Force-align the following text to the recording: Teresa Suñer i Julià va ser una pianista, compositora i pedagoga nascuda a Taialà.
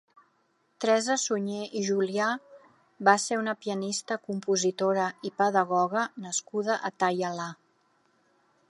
Teresa 0.85 1.17
Suñer 1.23 1.67
i 1.79 1.83
Julià 1.89 2.29
va 3.09 3.15
ser 3.25 3.39
una 3.43 3.55
pianista, 3.67 4.19
compositora 4.31 5.05
i 5.31 5.35
pedagoga 5.43 6.09
nascuda 6.27 6.81
a 6.91 6.97
Taialà. 7.05 7.49